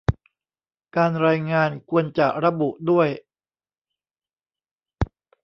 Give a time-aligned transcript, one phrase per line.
[0.95, 3.09] การรายงานควรจะระบุด้วย